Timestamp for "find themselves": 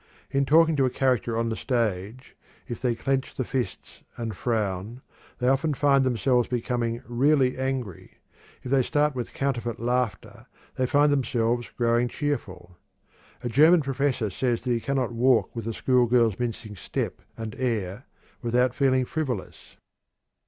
5.75-6.47, 10.87-11.69